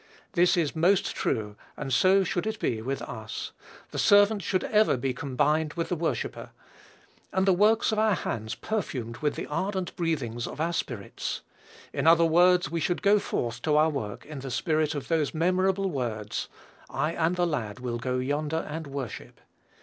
[0.33, 3.51] This is most true, and so should it be with us.
[3.91, 6.49] The servant should ever be combined with the worshipper,
[7.31, 11.41] and the works of our hands perfumed with the ardent breathings of our spirits.
[11.93, 15.35] In other words we should go forth to our work in the spirit of those
[15.35, 16.47] memorable words,
[16.89, 19.39] "I and the lad will go yonder and worship."